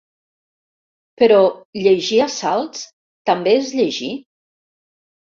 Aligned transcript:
Però 1.21 1.41
llegir 1.87 2.17
a 2.25 2.27
salts, 2.35 2.81
també 3.31 3.53
és 3.57 3.69
llegir? 3.81 4.09